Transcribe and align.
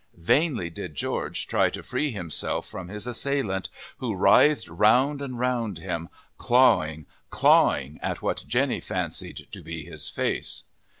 Vainly 0.17 0.71
did 0.71 0.95
George 0.95 1.45
try 1.45 1.69
to 1.69 1.83
free 1.83 2.09
himself 2.09 2.67
from 2.67 2.87
his 2.87 3.05
assailant, 3.05 3.69
who 3.97 4.15
writhed 4.15 4.67
round 4.67 5.21
and 5.21 5.37
round 5.37 5.77
him, 5.77 6.09
clawing, 6.39 7.05
clawing 7.29 7.99
at 8.01 8.19
what 8.19 8.43
Jenny 8.47 8.79
fancied 8.79 9.45
to 9.51 9.61
be 9.61 9.85
his 9.85 10.09
face. 10.09 10.63